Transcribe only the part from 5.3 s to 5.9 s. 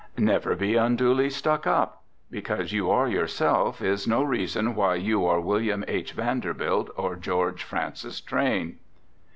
William